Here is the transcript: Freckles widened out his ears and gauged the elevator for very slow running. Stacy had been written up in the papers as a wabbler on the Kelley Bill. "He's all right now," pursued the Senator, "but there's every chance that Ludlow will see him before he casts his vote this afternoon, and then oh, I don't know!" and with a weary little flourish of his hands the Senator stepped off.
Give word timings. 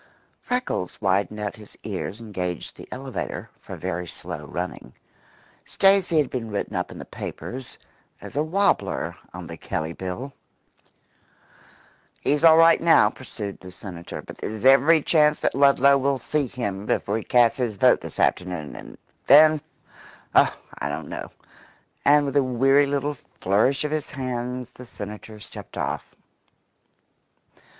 Freckles 0.41 0.99
widened 0.99 1.39
out 1.39 1.55
his 1.55 1.77
ears 1.83 2.19
and 2.19 2.33
gauged 2.33 2.75
the 2.75 2.87
elevator 2.91 3.47
for 3.59 3.75
very 3.77 4.07
slow 4.07 4.45
running. 4.47 4.93
Stacy 5.63 6.17
had 6.17 6.31
been 6.31 6.49
written 6.49 6.75
up 6.75 6.89
in 6.89 6.97
the 6.97 7.05
papers 7.05 7.77
as 8.19 8.35
a 8.35 8.41
wabbler 8.41 9.15
on 9.31 9.45
the 9.45 9.57
Kelley 9.57 9.93
Bill. 9.93 10.33
"He's 12.19 12.43
all 12.43 12.57
right 12.57 12.81
now," 12.81 13.11
pursued 13.11 13.59
the 13.59 13.69
Senator, 13.69 14.23
"but 14.23 14.39
there's 14.39 14.65
every 14.65 15.03
chance 15.03 15.39
that 15.41 15.53
Ludlow 15.53 15.99
will 15.99 16.17
see 16.17 16.47
him 16.47 16.87
before 16.87 17.15
he 17.17 17.23
casts 17.23 17.59
his 17.59 17.75
vote 17.75 18.01
this 18.01 18.19
afternoon, 18.19 18.75
and 18.75 18.97
then 19.27 19.61
oh, 20.33 20.51
I 20.79 20.89
don't 20.89 21.09
know!" 21.09 21.29
and 22.05 22.25
with 22.25 22.37
a 22.37 22.43
weary 22.43 22.87
little 22.87 23.13
flourish 23.39 23.83
of 23.83 23.91
his 23.91 24.09
hands 24.09 24.71
the 24.71 24.87
Senator 24.87 25.39
stepped 25.39 25.77
off. 25.77 26.15